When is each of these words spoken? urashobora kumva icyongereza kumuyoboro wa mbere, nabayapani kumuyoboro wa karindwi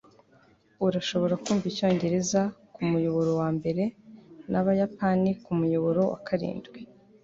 urashobora 0.85 1.33
kumva 1.43 1.65
icyongereza 1.71 2.41
kumuyoboro 2.73 3.31
wa 3.41 3.49
mbere, 3.57 3.83
nabayapani 4.51 5.29
kumuyoboro 5.43 6.01
wa 6.11 6.19
karindwi 6.27 6.79